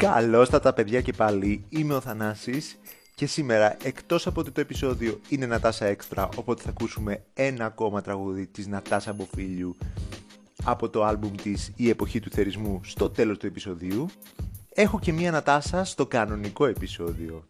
[0.00, 2.78] Καλώς τα παιδιά και πάλι, είμαι ο Θανάσης
[3.14, 8.02] και σήμερα εκτός από ότι το επεισόδιο είναι Νατάσα Έξτρα οπότε θα ακούσουμε ένα ακόμα
[8.02, 9.76] τραγούδι της Νατάσα Μποφίλιου
[10.64, 14.06] από το άλμπουμ της «Η εποχή του θερισμού» στο τέλος του επεισοδίου.
[14.74, 17.48] Έχω και μία Νατάσα στο κανονικό επεισόδιο.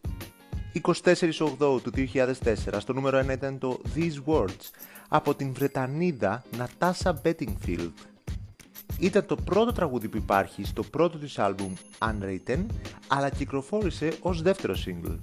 [0.82, 2.34] 24 του 2004
[2.78, 4.70] στο νούμερο 1 ήταν το These Words
[5.08, 7.92] από την Βρετανίδα Νατάσα Bettingfield
[9.00, 12.66] ήταν το πρώτο τραγούδι που υπάρχει στο πρώτο της άλμπουμ Unwritten,
[13.08, 15.18] αλλά κυκλοφόρησε ως δεύτερο single.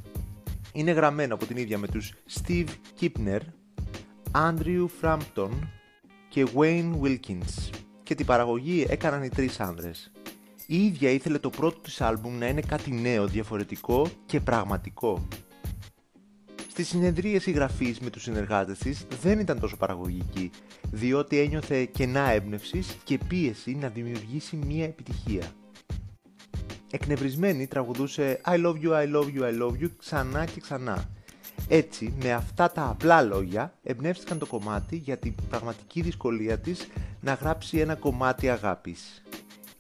[0.73, 2.67] Είναι γραμμένο από την ίδια με τους Steve
[2.99, 3.39] Kipner,
[4.31, 5.49] Andrew Frampton
[6.29, 7.69] και Wayne Wilkins
[8.03, 10.11] και την παραγωγή έκαναν οι τρεις άνδρες.
[10.67, 15.27] Η ίδια ήθελε το πρώτο της άλμπουμ να είναι κάτι νέο, διαφορετικό και πραγματικό.
[16.77, 20.51] Στη συνεδρίαση γραφής με τους συνεργάτες της δεν ήταν τόσο παραγωγική,
[20.91, 25.43] διότι ένιωθε κενά έμπνευσης και πίεση να δημιουργήσει μία επιτυχία.
[26.91, 31.09] Εκνευρισμένη τραγουδούσε I love you, I love you, I love you ξανά και ξανά.
[31.67, 36.87] Έτσι, με αυτά τα απλά λόγια, εμπνεύστηκαν το κομμάτι για την πραγματική δυσκολία της
[37.21, 39.23] να γράψει ένα κομμάτι αγάπης.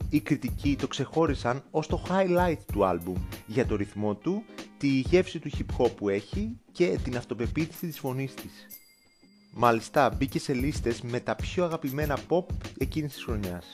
[0.09, 4.43] Οι κριτικοί το ξεχώρισαν ως το highlight του άλμπουμ για το ρυθμό του
[4.77, 8.51] τη γεύση του hip hop που έχει και την αυτοπεποίθηση της φωνής της.
[9.53, 12.45] Μάλιστα μπήκε σε λίστες με τα πιο αγαπημένα pop
[12.77, 13.73] εκείνης της χρονιάς.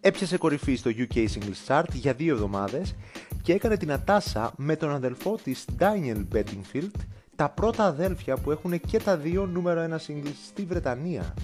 [0.00, 2.94] Έπιασε κορυφή στο UK Singles Chart για δύο εβδομάδες
[3.42, 6.90] και έκανε την ατάσα με τον αδελφό της Daniel Bettingfield
[7.36, 11.34] τα πρώτα αδέλφια που έχουν και τα δύο νούμερο 1 singles στη Βρετανία.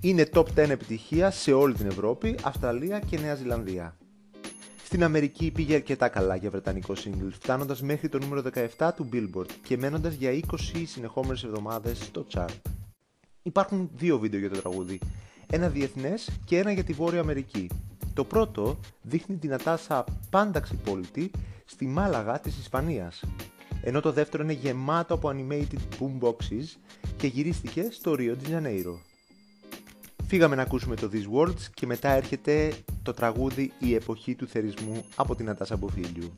[0.00, 3.96] Είναι top 10 επιτυχία σε όλη την Ευρώπη, Αυστραλία και Νέα Ζηλανδία.
[4.86, 8.42] Στην Αμερική πήγε αρκετά καλά για βρετανικό single, φτάνοντας μέχρι το νούμερο
[8.78, 10.38] 17 του Billboard και μένοντας για 20
[10.86, 12.60] συνεχόμενες εβδομάδες στο chart.
[13.42, 14.98] Υπάρχουν δύο βίντεο για το τραγούδι,
[15.46, 17.70] ένα διεθνές και ένα για τη Βόρεια Αμερική.
[18.14, 21.30] Το πρώτο δείχνει την Ατάσα πάντα ξυπόλυτη
[21.64, 23.24] στη Μάλαγα της Ισπανίας,
[23.82, 26.76] ενώ το δεύτερο είναι γεμάτο από animated boomboxes
[27.16, 29.15] και γυρίστηκε στο Rio de Janeiro.
[30.28, 32.72] Φύγαμε να ακούσουμε το These Words και μετά έρχεται
[33.02, 36.32] το τραγούδι «Η εποχή του θερισμού» από την Ατάσα Μποφίλιου.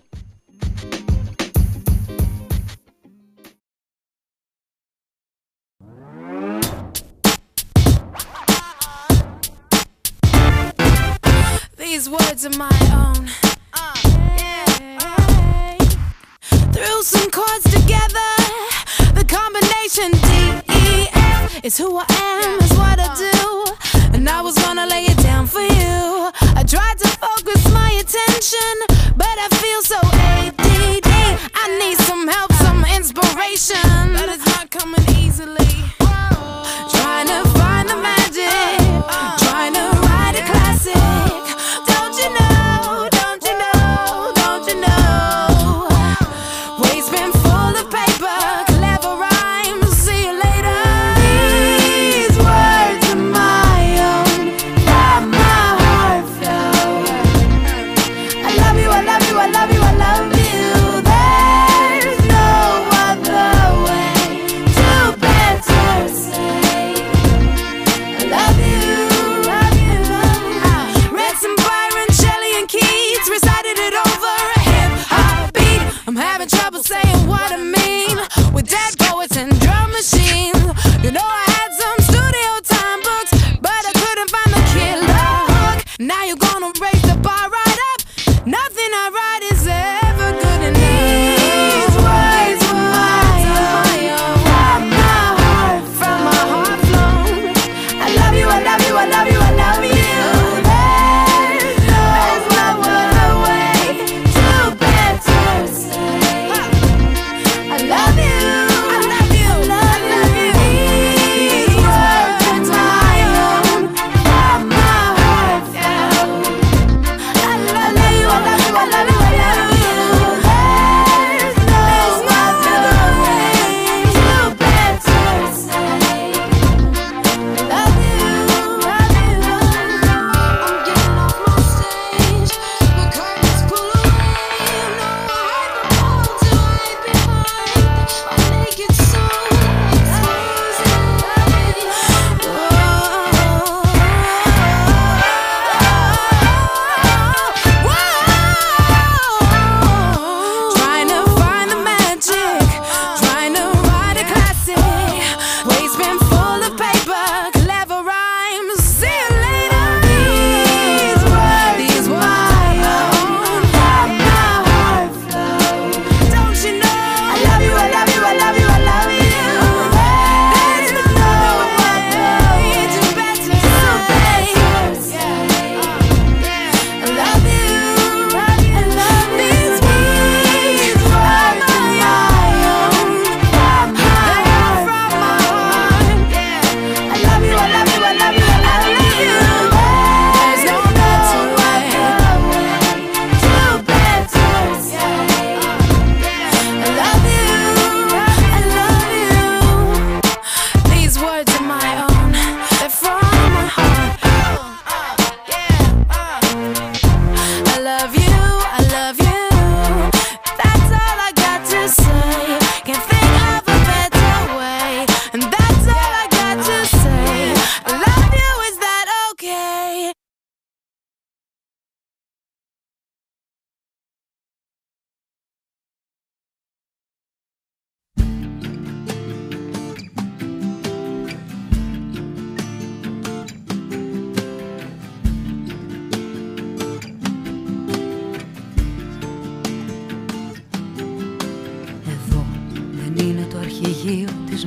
[11.76, 13.47] These words are my own.
[21.64, 24.14] Is who I am, is what I do.
[24.14, 26.30] And I was gonna lay it down for you.
[26.54, 28.74] I tried to focus my attention,
[29.16, 31.10] but I feel so ADD.
[31.54, 35.66] I need some help, some inspiration, but it's not coming easily.
[36.94, 37.96] Trying to find the
[76.48, 77.77] trouble saying what a man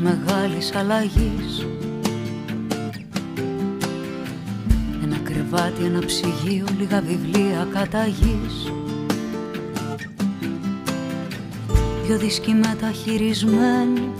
[0.01, 1.65] μεγάλης αλλαγής.
[5.03, 8.71] Ένα κρεβάτι, ένα ψυγείο, λίγα βιβλία καταγής.
[12.05, 14.11] Δυο δίσκοι μεταχειρισμένοι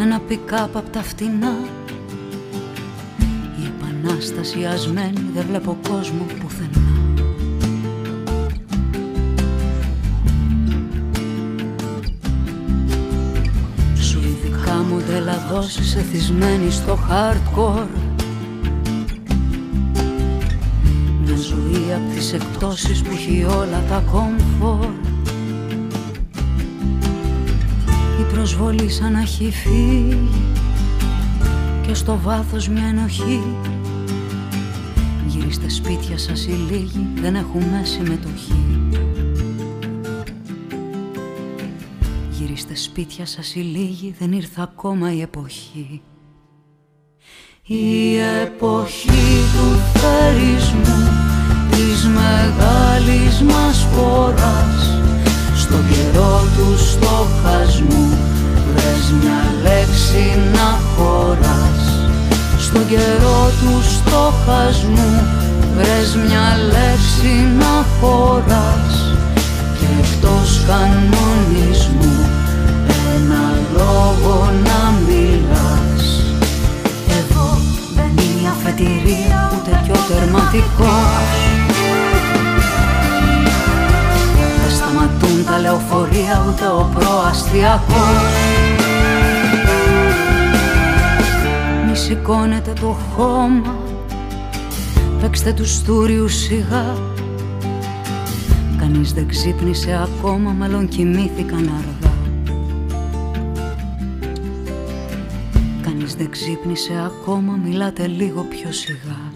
[0.00, 1.56] Ένα πικάπ απ' τα φτηνά.
[3.60, 6.79] Η επανάσταση ασμένη, δεν βλέπω κόσμο πουθενά
[15.10, 17.86] μοντέλα δόσεις εθισμένη στο hardcore.
[21.24, 24.90] Μια ζωή απ' τις εκτόσεις που έχει όλα τα κομφόρ
[28.20, 30.28] Η προσβολή σαν να έχει φύγει
[31.86, 33.42] Και στο βάθος μια ενοχή.
[35.26, 38.69] Γυρίστε σπίτια σας οι λίγοι δεν έχουμε συμμετοχή
[42.60, 46.02] Γυρίστε σπίτια σας οι λίγοι, δεν ήρθε ακόμα η εποχή.
[47.66, 51.08] Η εποχή του θερισμού
[51.70, 55.00] της μεγάλης μας φοράς
[55.56, 58.18] Στον καιρό του στοχασμού
[58.74, 62.08] βρες μια λέξη να χωράς.
[62.58, 65.22] Στον καιρό του στοχασμού
[65.74, 69.14] βρες μια λέξη να χωράς.
[69.78, 72.09] Και εκτός κανονισμού
[78.82, 81.28] είναι η αφετηρία ούτε κι ο τερματικός.
[84.60, 88.32] Δεν σταματούν τα λεωφορεία ούτε ο προαστιακός.
[91.86, 93.78] Μη σηκώνετε το χώμα
[95.20, 96.96] Παίξτε τους στούριους σιγά.
[98.78, 101.99] Κανείς δεν ξύπνησε ακόμα, μάλλον κοιμήθηκαν αργά
[106.20, 109.32] δεν ξύπνησε ακόμα, μιλάτε λίγο πιο σιγά.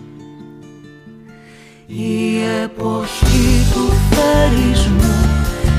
[1.87, 5.17] Η εποχή του θερισμού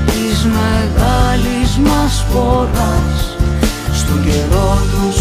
[0.06, 3.38] της μεγάλης μας φοράς
[3.94, 5.15] στον καιρό του